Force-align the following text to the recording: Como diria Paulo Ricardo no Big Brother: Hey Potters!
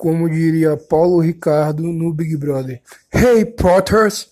Como 0.00 0.30
diria 0.30 0.78
Paulo 0.78 1.20
Ricardo 1.20 1.82
no 1.82 2.10
Big 2.10 2.34
Brother: 2.34 2.80
Hey 3.12 3.44
Potters! 3.44 4.29